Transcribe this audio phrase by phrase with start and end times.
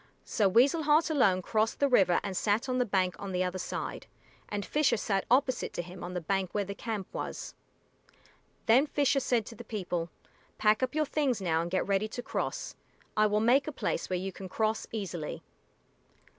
[0.25, 3.59] So Weasel Heart alone crossed the river and sat on the bank on the other
[3.59, 4.07] side,
[4.49, 7.53] and Fisher sat opposite to him on the bank where the camp was.
[8.65, 10.09] Then Fisher said to the people,
[10.57, 12.75] "Pack up your things now and get ready to cross.
[13.15, 15.43] I will make a place where you can cross easily."